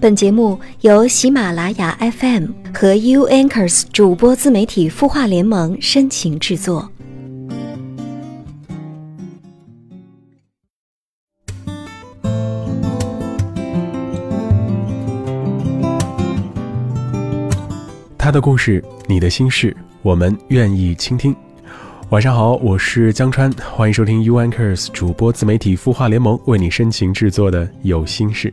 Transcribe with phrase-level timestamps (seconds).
[0.00, 6.90] 本节目由喜马拉雅 FM 和 U Anchors 主播自媒体孵化联盟深情制作。
[18.16, 21.36] 他的故事，你的心事，我们愿意倾听。
[22.08, 28.50] 晚上好，我是江川，欢迎收听 U Anchors 主播自媒体孵化联盟为你深情制作的有心事。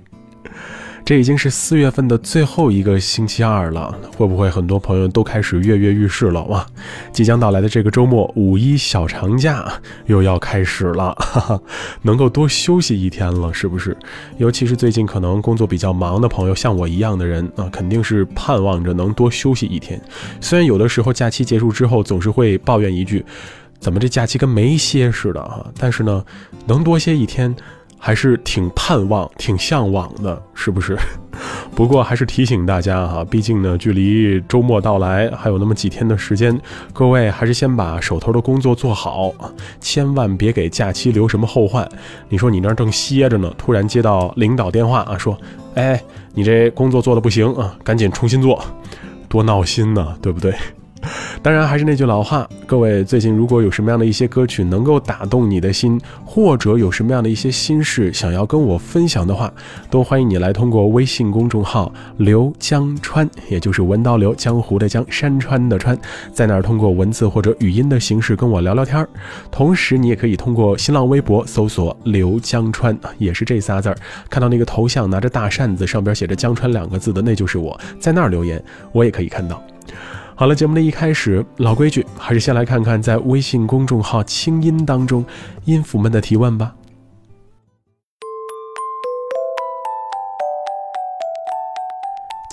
[1.07, 6.67] 这已经是四月份的最后一个星期二了，会不会很多朋友都开始跃跃欲试了哇？
[7.13, 9.71] 即将到来的这个周末，五一小长假
[10.07, 11.61] 又要开始了，哈哈，
[12.01, 13.95] 能够多休息一天了，是不是？
[14.37, 19.97] 尤其是最近可能工作比较忙的朋友，像我一样的人啊，肯定是盼望着能多休息一天。
[20.41, 23.23] 虽然有的时候假期结束之后，总是会抱怨一句，
[23.79, 25.65] 怎么这假期跟没歇似的哈？
[25.79, 26.25] 但是呢，
[26.65, 27.55] 能多歇一天。
[27.97, 30.97] 还是挺盼望、挺向往的，是不是？
[31.75, 36.59] 不过还是提醒大家哈，毕竟呢，距离周末到来还有那么几天的时间，
[36.93, 39.31] 各位还是先把手头的工作做好，
[39.79, 41.87] 千万别给假期留什么后患。
[42.29, 45.37] 你说你那儿正歇着呢，突然接到领导电话啊，说
[45.75, 46.01] ：“哎，
[46.33, 48.63] 你这工作做的不行啊，赶紧重新做，
[49.29, 50.55] 多闹心呢，对不对？”
[51.41, 59.51] 当然，还是那句老话，各位最近如果有什么样的一些歌曲能够打动你的心，或者有什么样的一些心事想要跟我分享的话，
[59.89, 65.97] 都欢迎你来通过微信公众号“刘江川”，也就是文刀刘江湖的江山川的川，
[66.33, 69.07] 在那儿通过文字或者语音的形式跟我聊聊天儿。
[69.49, 73.97] 同时，你也可以通过新浪微博搜索“刘江川”，也是这仨字儿，
[74.29, 78.61] 看到那个头像拿着大扇子，上边写着“江川”两个字的，那就是我在那儿留言，
[78.91, 79.61] 我也可以看到。
[80.39, 85.25] 好了，节目的一开始，老规矩，还是先来看看在微信公众号“清音”当中
[85.65, 86.75] 音符们的提问吧。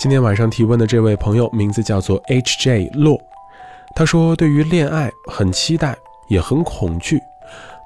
[0.01, 3.21] 今天晚上提问的这位朋友名字叫做 H J 洛，
[3.95, 5.95] 他说：“对于恋爱很期待，
[6.27, 7.21] 也很恐惧。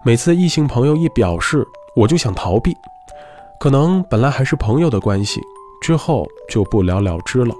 [0.06, 2.74] 每次异性朋友一表示，我就想逃避。
[3.60, 5.42] 可能本来还是朋友的关系，
[5.82, 7.54] 之后就不了了之了。”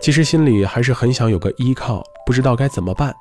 [0.00, 3.14] 其实心里还是很想有个依靠，不知道该怎么办。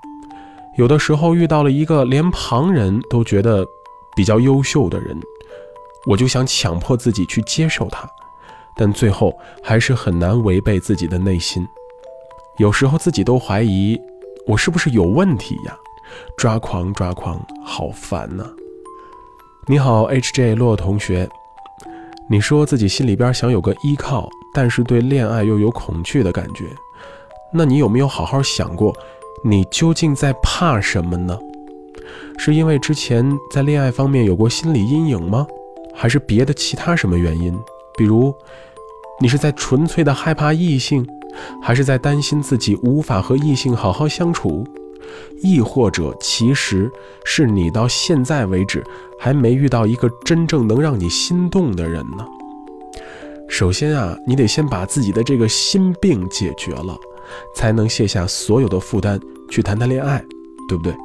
[0.78, 3.68] 有的时候遇到了一个连旁人都觉得
[4.16, 5.20] 比较优秀的人，
[6.08, 8.10] 我就想强迫自己去接受他，
[8.78, 11.68] 但最后还是很难违背自己的内心。
[12.60, 14.00] 有时候自己都怀疑
[14.48, 15.78] 我是不是有问题呀？
[16.38, 18.46] 抓狂抓狂，好烦呐！
[19.68, 21.30] 你好，H J 洛同学，
[22.30, 24.30] 你说自己心里边想有个依靠。
[24.54, 26.66] 但是对恋爱又有恐惧的感觉，
[27.54, 28.96] 那你有没有好好想过，
[29.44, 31.38] 你究竟在怕什么呢？
[32.38, 35.46] 是因为之前在恋爱方面有过心理阴影吗？
[35.94, 37.58] 还是别的其他什么原因？
[37.98, 38.34] 比如，
[39.20, 41.06] 你是在纯粹的害怕异性，
[41.62, 44.66] 还是在担心自己无法和异性好好相处？
[45.42, 46.90] 亦或者，其实
[47.26, 48.84] 是你到现在为止
[49.20, 52.26] 还没遇到一个真正能让你心动的人呢？
[53.50, 56.96] 首先啊，你得先把自己的这个心病解决了，
[57.54, 60.24] 才能卸下所有的负担去谈谈恋爱，
[60.70, 60.96] 对不对？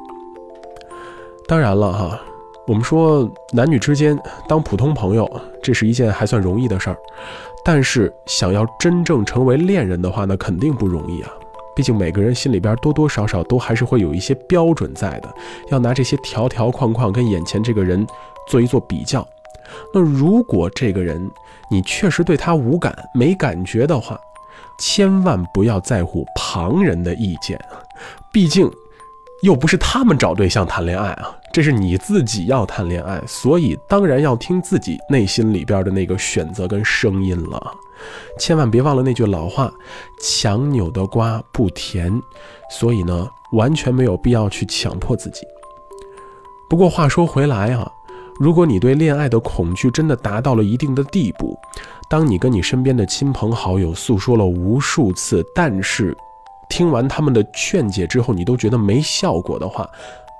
[1.47, 2.21] 当然了哈，
[2.65, 4.17] 我们说男女之间
[4.47, 5.29] 当普通朋友，
[5.61, 6.97] 这是一件还算容易的事儿，
[7.65, 11.33] 但是想要真正成为恋人的话，那肯定不容易啊。
[11.75, 15.27] 毕竟每个人心里边多多少少都还是会有一些标准在的，
[15.71, 18.07] 要拿这些条条框框跟眼前这个人
[18.47, 19.27] 做一做比较。
[19.93, 21.29] 那如果这个人
[21.69, 24.19] 你确实对他无感、没感觉的话，
[24.77, 27.59] 千万不要在乎旁人的意见，
[28.31, 28.69] 毕竟
[29.41, 37.73] 又不是他们找对象谈恋爱啊，这是你自己要谈恋爱，所以当然要听自己内心里边的那个选择跟声音了。
[38.37, 39.71] 千万别忘了那句老话
[40.21, 42.21] ：“强扭的瓜不甜。”
[42.69, 45.47] 所以呢，完全没有必要去强迫自己。
[46.69, 47.89] 不过话说回来啊。
[48.37, 51.57] 如果你对恋爱的恐惧真的达到了一定的地步，
[52.09, 56.15] 当你跟你身边的亲朋好友诉说了无数次，但是
[56.69, 59.89] 听完他们的劝解之后，你都觉得没效果的话，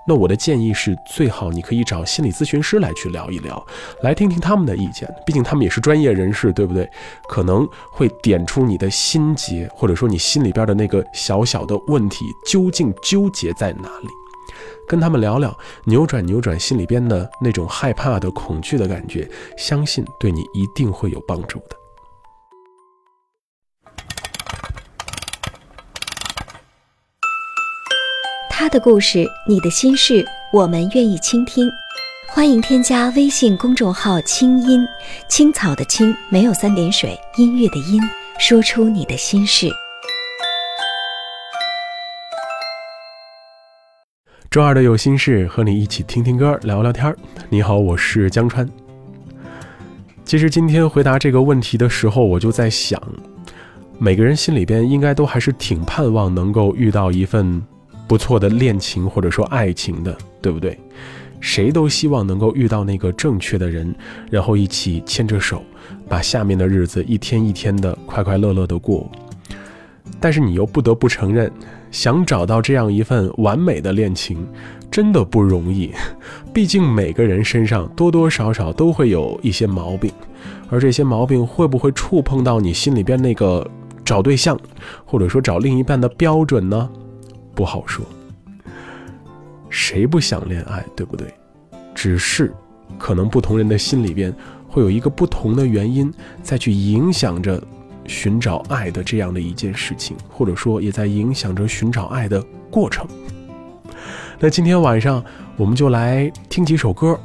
[0.06, 3.66] 那我的建议是，最好你可以找心理咨询师来去聊一聊，
[4.02, 6.90] 来听听他们的意见，毕竟他们也是专业人士，对不对？
[7.30, 14.10] 可能会点出你的心结，或者说你心里边的那个小小的问题究竟纠结在哪里。
[14.88, 21.76] 跟他们聊聊，扭转扭转心里边的那种害怕的、恐惧的感觉，相信对你一定会有帮助的。
[28.50, 31.70] 他的故事，你的心事，我们愿意倾听。
[32.28, 34.86] 欢迎添加微信公众号“清音
[35.30, 38.02] 青草”的青没有三点水，音乐的音，
[38.40, 39.70] 说出你的心事。
[44.56, 47.14] 周二的有心事，和你一起听听歌，聊聊天。
[47.50, 48.66] 你好，我是江川。
[50.24, 52.98] 其实今天回答这个问题的时候，我就在想，
[53.98, 57.62] 每个人心里边应该都还是挺盼望能够遇到一份
[58.08, 60.80] 不错的恋情或者说爱情的，对不对？
[61.42, 63.94] 谁都希望能够遇到那个正确的人，
[64.32, 65.62] 然后一起牵着手，
[66.08, 69.12] 把下面的日子一天一天的快快乐乐的过。
[70.18, 71.52] 但是你又不得不承认，
[71.96, 74.46] 想找到这样一份完美的恋情，
[74.92, 75.94] 真的不容易。
[76.54, 80.12] 毕竟每个人身上多多少少都会有一些毛病，
[80.70, 83.66] 而这些毛病会不会触碰到你心里边那个
[84.04, 84.60] 找对象，
[85.06, 86.90] 或者说找另一半的标准呢？
[87.56, 88.06] 不好说。
[89.70, 91.34] 谁不想恋爱，对不对？
[91.96, 92.54] 只是，
[92.98, 94.36] 可能不同人的心里边
[94.68, 96.14] 会有一个不同的原因，
[96.44, 97.64] 再去影响着
[98.08, 103.08] 寻找爱的这样的一件事情，或者说也在影响着寻找爱的过程。
[104.40, 105.24] 那今天晚上
[105.56, 107.20] 我们就来听几首歌，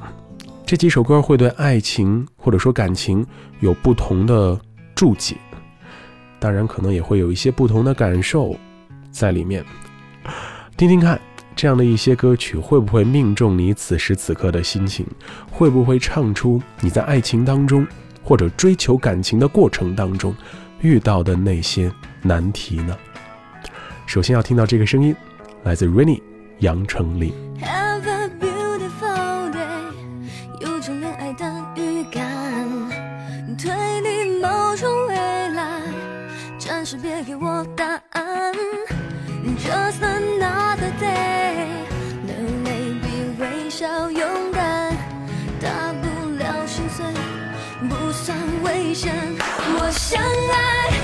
[0.65, 3.27] 这几首歌会对爱情或者说感情
[3.61, 4.59] 有不同的
[4.95, 5.37] 注解，
[6.39, 8.57] 当然可能也会有一些不同的感受
[9.11, 9.65] 在里面，
[10.77, 11.21] 听听看。
[11.57, 15.05] 这样的一些歌曲会不会命中你此时此刻的心情？
[15.51, 17.87] 会不会唱出你在爱情当中
[18.23, 20.35] 或者追求感情的过程当中
[20.81, 21.93] 遇到的那些
[22.23, 22.97] 难题呢？
[24.07, 25.15] 首先要听到这个声音，
[25.63, 26.21] 来自 Rainy
[26.59, 27.33] 杨丞琳。
[37.01, 38.53] 别给我答案。
[39.59, 41.69] Just another day，
[42.27, 42.35] 流
[42.65, 44.93] 泪比微笑勇敢，
[45.61, 47.07] 大不了心碎，
[47.89, 49.40] 不算危险。
[50.11, 50.21] 相
[50.51, 51.00] 爱。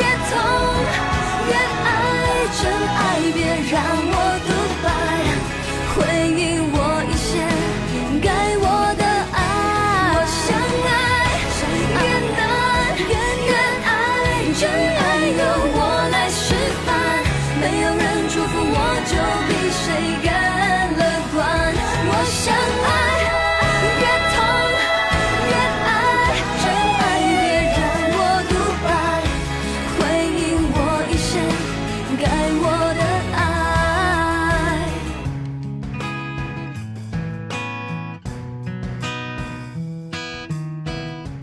[0.00, 0.32] 越痛
[1.48, 1.54] 越
[1.84, 1.88] 爱
[2.58, 2.98] 真爱
[3.34, 3.38] 别
[3.70, 3.74] 让
[4.12, 4.19] 我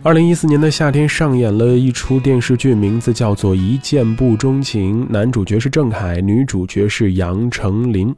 [0.08, 8.16] 二零一四年的夏天，上演了一出电视剧，名字叫做《一见不钟情》，男主角是郑恺，女主角是杨丞琳。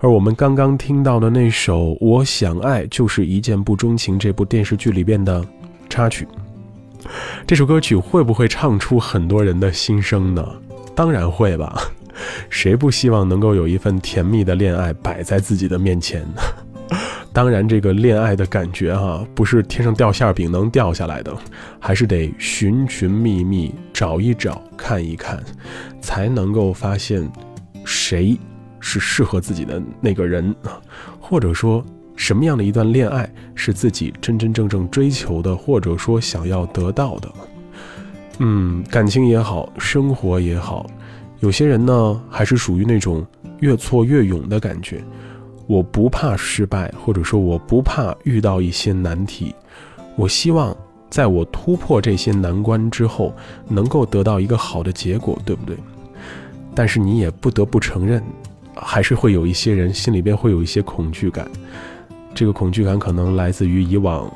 [0.00, 5.42] 而我们刚刚听到的那首《我想爱》，就是《一见不钟情》这部电视剧里边的
[5.88, 6.28] 插曲。
[7.46, 10.46] 这首歌曲会不会唱出很多人的心声呢？
[10.94, 11.80] 当然会吧，
[12.50, 16.42] 谁不希望能够有一份甜蜜的恋爱摆在自己的面前呢？
[17.32, 21.32] 当然，这个恋爱的感觉哈，不是天上掉馅饼能掉下来的，
[21.78, 25.40] 还是得寻寻觅觅找一找看一看，
[26.00, 27.30] 才能够发现
[27.84, 28.36] 谁
[28.80, 30.52] 是适合自己的那个人，
[31.20, 31.84] 或者说
[32.16, 37.32] 什么样的一段恋爱是自己真真正正追求的，或者说想要得到的。
[38.40, 40.84] 嗯，感情也好，生活也好，
[41.38, 43.24] 有些人呢，还是属于那种
[43.60, 45.00] 越挫越勇的感觉。
[45.70, 49.54] 我不怕失败，或者说我不怕遇到一些难题，
[50.16, 50.76] 我希望
[51.08, 53.32] 在我突破这些难关之后，
[53.68, 55.76] 能够得到一个好的结果，对不对？
[56.74, 58.20] 但是你也不得不承认，
[58.74, 61.48] 还是会有一些人心里边会有一些恐惧感，
[62.34, 64.28] 这个恐惧感可能来自于以往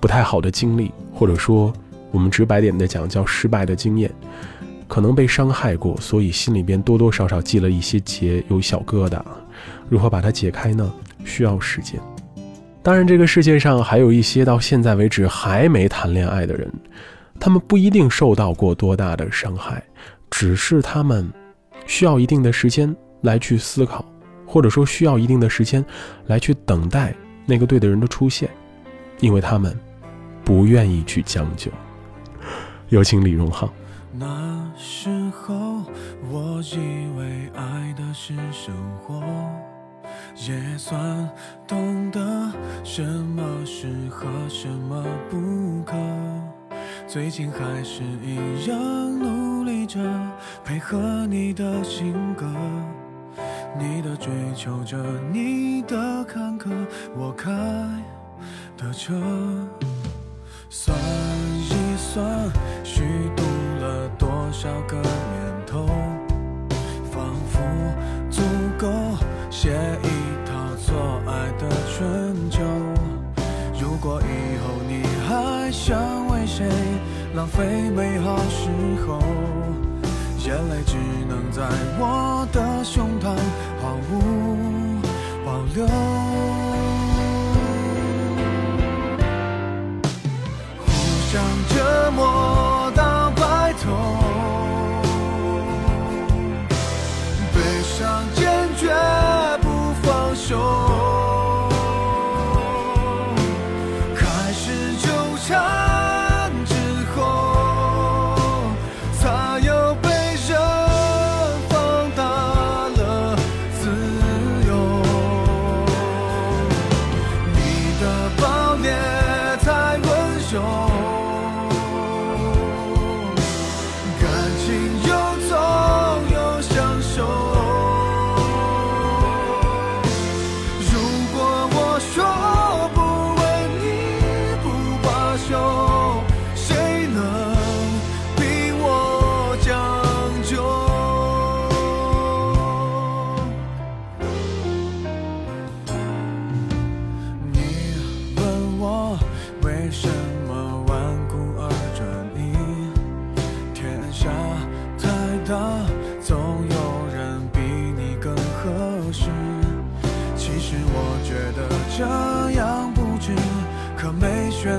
[0.00, 1.70] 不太好的经历，或者说
[2.10, 4.10] 我们直白点的讲叫失败的经验，
[4.86, 9.20] 可能被伤害过，所以心里边多多少少系了一些结，有小疙瘩。
[9.88, 10.92] 如何把它解开呢？
[11.24, 12.00] 需要时间。
[12.82, 16.72] 当然，这个世界上还有一些到现在为止还没谈恋爱的人，
[17.38, 19.82] 他们不一定受到过多大的伤害，
[20.30, 21.30] 只是他们
[21.86, 24.04] 需要一定的时间来去思考，
[24.46, 25.84] 或者说需要一定的时间
[26.26, 27.14] 来去等待
[27.44, 28.48] 那个对的人的出现，
[29.20, 29.78] 因为他们
[30.44, 31.70] 不愿意去将就。
[32.88, 33.70] 有请李荣浩。
[34.12, 35.82] 那时候，
[36.30, 39.22] 我以为爱的是生活。
[40.46, 41.28] 也算
[41.66, 42.20] 懂得
[42.84, 45.96] 什么适合，什么不可。
[47.06, 48.78] 最近还是一样
[49.18, 49.98] 努力着，
[50.64, 52.46] 配合你的性格，
[53.78, 54.96] 你的追求着，
[55.32, 56.70] 你的坎坷，
[57.16, 57.50] 我开
[58.76, 59.14] 的车。
[60.70, 62.24] 算一算，
[62.84, 63.02] 虚
[63.34, 63.42] 度
[63.80, 65.86] 了多少个年头，
[67.10, 67.58] 仿佛
[68.30, 68.42] 足
[68.78, 68.86] 够
[69.50, 69.70] 写
[70.04, 70.17] 一。
[77.58, 78.70] 为美好时
[79.04, 79.18] 候，
[80.46, 80.94] 眼泪只
[81.28, 81.62] 能在
[81.98, 83.34] 我的胸膛
[83.82, 85.00] 毫无
[85.44, 85.84] 保留。
[90.86, 90.86] 互
[91.32, 92.22] 相折磨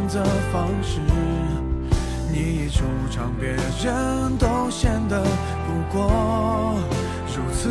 [0.09, 0.99] 择方式，
[2.31, 6.75] 你一出场，别人都显得不过
[7.27, 7.69] 如此，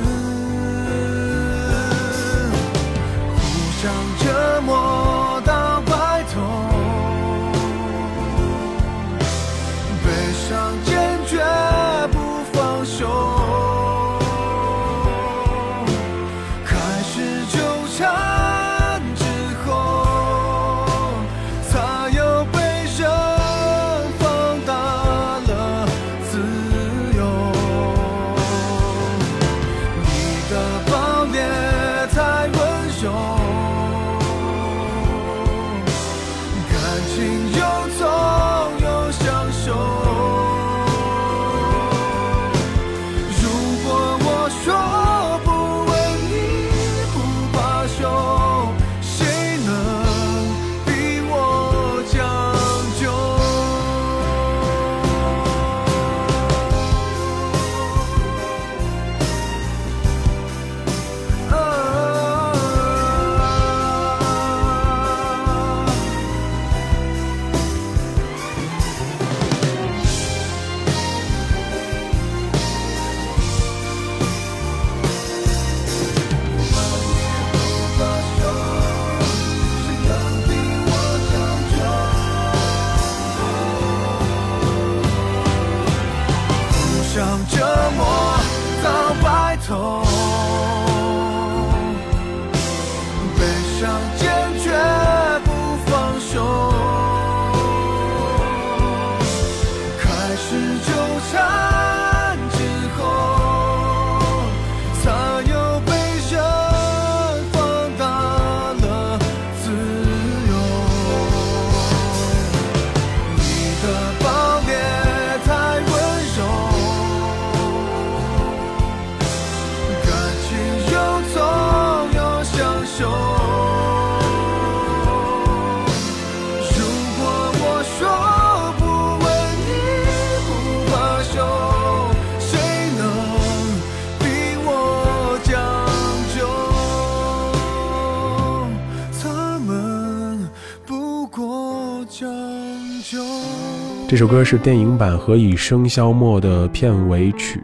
[144.09, 147.63] 这首歌是电影版《何以笙箫默》的片尾曲，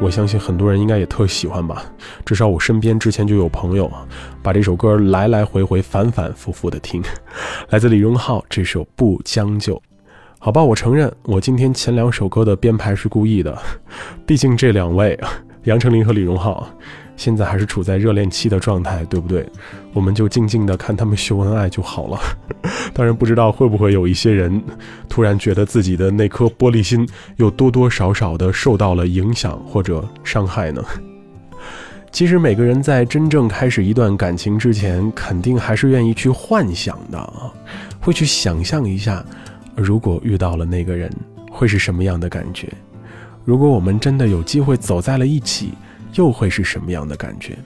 [0.00, 1.84] 我相信很多人应该也特喜欢吧。
[2.24, 3.92] 至少我身边之前就有朋友
[4.42, 7.02] 把这首歌来来回回、反反复复的听。
[7.68, 9.74] 来自李荣浩这首《不将就》，
[10.38, 13.54] 好吧，我承认我今天前两首歌的编排是故意的，
[14.24, 15.20] 毕竟这两位
[15.64, 16.66] 杨丞琳和李荣浩。
[17.18, 19.44] 现在还是处在热恋期的状态，对不对？
[19.92, 22.18] 我们就静静的看他们秀恩爱就好了。
[22.94, 24.62] 当然，不知道会不会有一些人
[25.08, 27.06] 突然觉得自己的那颗玻璃心
[27.36, 30.82] 又多多少少的受到了影响或者伤害呢？
[32.12, 37.52] 其实，每个人在真正开始一段感情之前，肯定还是愿意去幻想的啊，
[38.00, 39.24] 会去想象一下，
[39.74, 41.10] 如果遇到了那个人，
[41.50, 42.68] 会是什么样的感觉？
[43.44, 45.72] 如果我们真的有机会走在了一起。
[46.14, 47.56] 又会是什么样的感觉？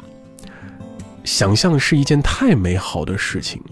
[1.24, 3.62] 想象是一件太美好的事情，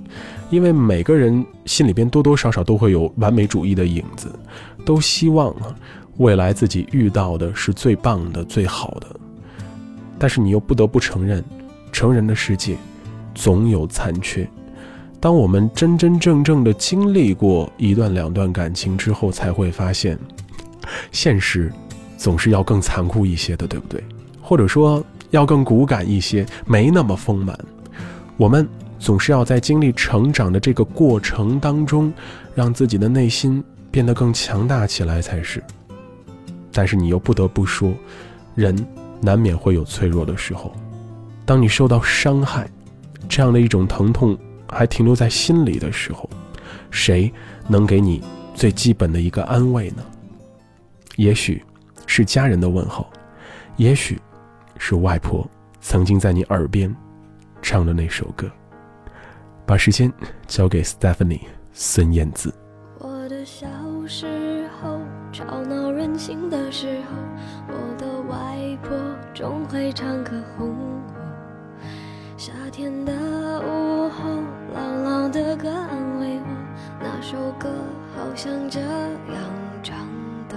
[0.50, 4.32] 因为每个人心里边多多少少都会有完美主义的影子，
[4.84, 5.52] 都希望
[6.18, 9.08] 未来自己遇到的是最棒的、最好的。
[10.16, 11.44] 但是你又不得不承认，
[11.90, 12.76] 成人的世界
[13.34, 14.48] 总有残缺。
[15.18, 20.16] 当我们真真正正的经历过一段两段感情之后，才会发现，
[21.10, 21.72] 现实
[22.16, 24.04] 总是要更残酷一些的，对不对？
[24.50, 27.56] 或者说要更骨感一些，没那么丰满。
[28.36, 32.12] 我们总是要在经历成长的这个过程当中，
[32.52, 35.62] 让自己的内心变得更强大起来才是。
[36.72, 37.94] 但是你又不得不说，
[38.56, 38.76] 人
[39.20, 40.72] 难免会有脆弱的时候。
[41.46, 42.68] 当你受到伤害，
[43.28, 44.36] 这样的一种疼痛
[44.68, 46.28] 还停留在心里的时候，
[46.90, 47.32] 谁
[47.68, 48.20] 能给你
[48.52, 50.02] 最基本的一个安慰呢？
[51.14, 51.62] 也许
[52.04, 53.06] 是家人的问候，
[53.76, 54.20] 也许。
[54.82, 55.46] 是外婆
[55.78, 56.92] 曾经在你耳边
[57.60, 58.50] 唱的那首歌。
[59.66, 60.10] 把时间
[60.46, 62.52] 交给 Stephanie 孙燕姿。
[62.98, 63.68] 我的小
[64.08, 64.98] 时候，
[65.30, 67.16] 吵闹任性的时候，
[67.68, 68.98] 我的外婆
[69.34, 71.00] 总会唱歌哄我。
[72.38, 73.12] 夏天的
[73.60, 74.30] 午后，
[74.74, 76.46] 朗朗的歌安慰我，
[76.98, 77.68] 那首歌
[78.16, 78.88] 好像这样
[79.82, 79.98] 唱
[80.48, 80.56] 的。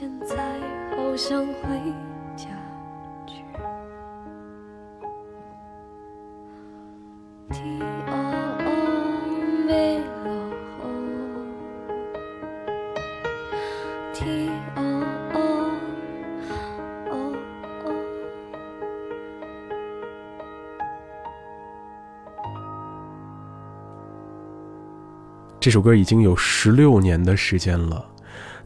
[0.00, 0.34] 现在
[0.96, 1.78] 好想回
[2.34, 2.46] 家
[3.26, 3.44] 去。
[25.60, 28.10] 这首歌已经有十六年的时间了，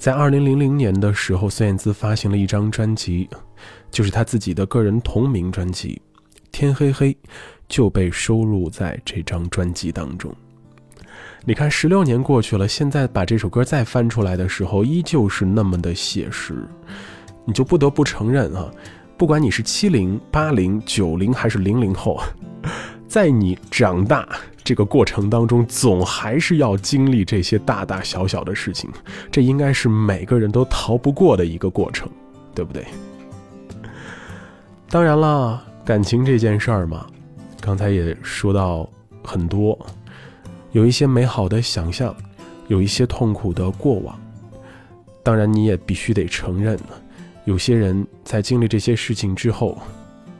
[0.04, 3.26] 在二零零零年的时候，孙燕姿发行了一张专辑，
[3.90, 5.98] 就是她自己的个人同名专辑
[6.52, 7.10] 《天黑黑》，
[7.70, 10.30] 就被收录在这张专辑当中。
[11.46, 16.68] 你看，十六年过去了，现在把这首歌再翻出来的时候，依旧是那么的写实，
[17.46, 18.70] 你就不得不承认啊，
[19.16, 22.20] 不管你是七零、八零、九零还是零零后，
[23.08, 24.28] 在你长大。
[24.64, 28.90] 这个过程当中，总还是要经历这些大大小小的事情，
[29.30, 32.08] 这应该是每个人都逃不过的一个过程，
[32.54, 32.86] 对不对？
[34.88, 37.06] 当然了，感情这件事儿嘛，
[37.60, 38.88] 刚才也说到
[39.22, 39.78] 很多，
[40.72, 42.16] 有一些美好的想象，
[42.68, 44.18] 有一些痛苦的过往。
[45.22, 46.78] 当然，你也必须得承认，
[47.44, 49.76] 有些人在经历这些事情之后，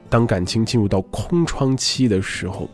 [0.08, 2.70] 当感情进入到空窗期的时候。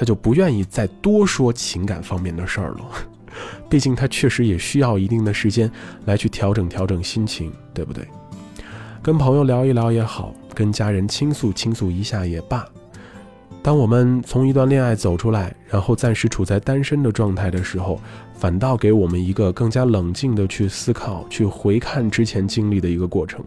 [0.00, 2.86] 他就不愿意再多说情感方面的事儿了，
[3.68, 5.70] 毕竟他确实也需要一定的时间
[6.06, 8.02] 来去调整调整心情，对不对？
[9.02, 12.66] 跟朋友聊一聊也好，跟家人倾诉倾诉一下也罢。
[13.62, 18.00] 当我们从一段恋爱走出来，然后暂时处在单身的状态的时候，
[18.32, 23.44] 反倒给我们一个更加冷静的去思考、去回看之前经历的一个过程。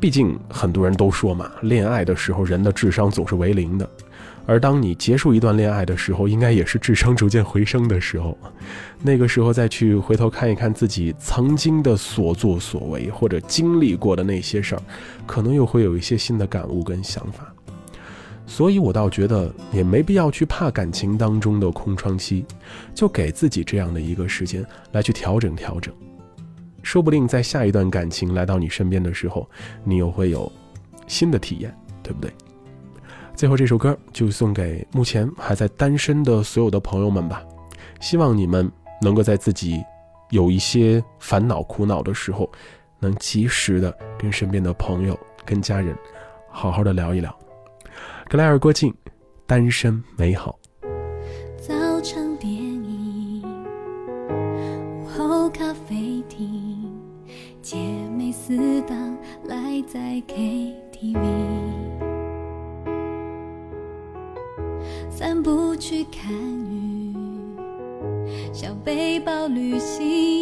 [0.00, 3.88] 毕竟很多人都说嘛，恋爱的时候人的智商总是为零的。
[4.46, 8.36] 而当你结束一段恋爱的时候，应该也是智商逐渐回升的时候。
[9.02, 14.82] 那个时候再去回头看一看自己曾经的所作所为，或者经历过的那些事儿，
[15.26, 17.52] 可能又会有一些新的感悟跟想法。
[18.46, 22.44] 所以我倒觉得也没必要去怕感情当中的空窗期，
[22.92, 25.94] 就给自己这样的一个时间来去调整调整。
[26.82, 29.48] 说不定在下一段感情来到你身边的时候，
[29.84, 30.50] 你又会有
[31.06, 31.72] 新的体验，
[32.02, 32.32] 对不对？
[33.40, 37.42] 最后这首歌就送给目前还在单身的所有的朋友们吧，
[37.98, 39.82] 希望你们能够在自己
[40.28, 42.52] 有一些烦恼苦恼的时候，
[42.98, 45.96] 能及时的跟身边的朋友、跟家人
[46.50, 47.34] 好好的聊一聊。
[48.28, 48.94] 格莱尔郭靖，
[49.46, 50.58] 单身美好。
[51.58, 51.72] 早
[52.02, 53.42] 场电影，
[54.28, 56.92] 午后咖啡厅，
[57.62, 57.78] 姐
[58.18, 61.79] 妹四档来在 KTV。
[65.80, 67.14] 去看雨，
[68.52, 70.39] 小背包旅行，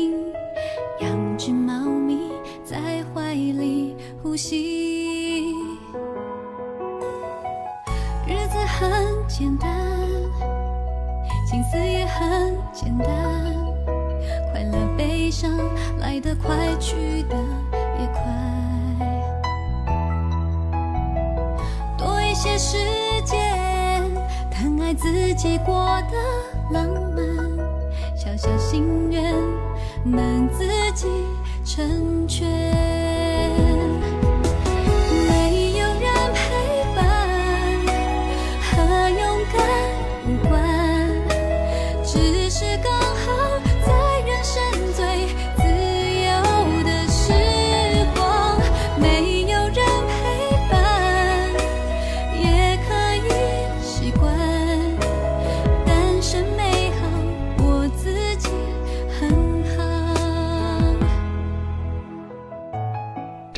[25.01, 26.48] 自己过得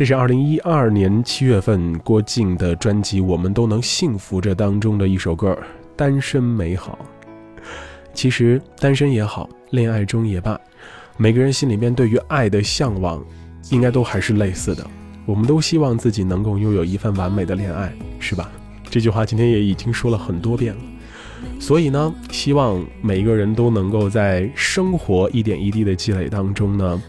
[0.00, 5.52] 这是二零一二年七月份郭靖的专辑《我们都能幸福着》当中的一首歌
[5.94, 6.98] 《单身美好》。
[8.14, 10.58] 其实单身也好，恋爱中也罢，
[11.18, 13.22] 每个人心里面对于爱的向往，
[13.70, 14.82] 应该都还是类似的。
[15.26, 18.50] 我们都希望自己能够拥有一份完美的恋爱，是吧？
[18.88, 20.80] 这句话今天也已经说了很多遍了。
[21.60, 27.02] 所以呢，希望每一个人都能够在生活一点一滴的积累当中呢，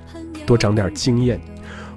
[0.45, 1.39] 多长点经验。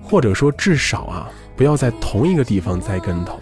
[0.04, 3.40] 或者说，至少啊，不要在同一个地方栽跟头。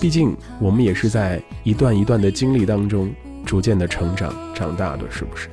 [0.00, 3.12] 毕竟，我们也是在一段一段的经历当中，
[3.44, 5.48] 逐渐的成长、长大的，是不是？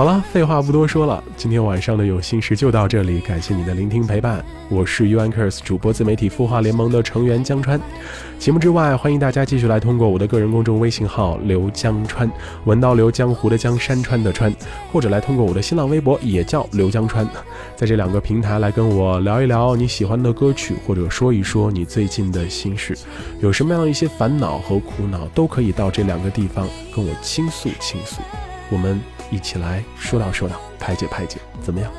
[0.00, 4.42] 好了，废话不多说了，今天晚上的有心事就到这里，感谢你的聆听陪伴。
[4.70, 7.78] 我是 UNKERS 主播自媒体孵化联盟的成员江川。
[8.38, 12.32] 节目之外，欢迎大家继续来通过我的个人公众微信号刘江川，
[12.64, 14.50] 文刀刘江湖的江山川的川，
[14.90, 17.28] 或者来通过我的新浪微博也叫刘江川，
[17.76, 22.96] 在这两个平台来跟我聊一聊你喜欢的歌曲，或者说一说你最近的心事，
[23.40, 28.22] 有什么样一些烦恼和苦恼，都可以到这两个地方跟我倾诉倾诉。
[28.70, 28.98] 我们。
[29.30, 31.90] 一起来说道说道，排解排解，怎么样？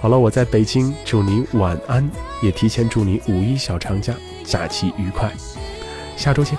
[0.00, 2.10] 好了，我在北京，祝你晚安，
[2.42, 4.12] 也提前祝你五一小长假
[4.44, 5.32] 假期愉快，
[6.16, 6.58] 下周见。